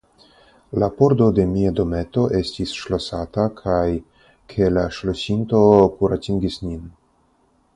La 0.83 0.87
pordo 1.01 1.25
de 1.39 1.43
mia 1.49 1.73
dometo 1.79 2.23
estis 2.39 2.73
ŝlosata 2.79 3.45
kaj 3.59 3.83
ke 4.55 4.71
la 4.79 4.87
ŝlosinto 5.01 5.61
kuratingis 6.01 6.59
nin. 6.67 6.83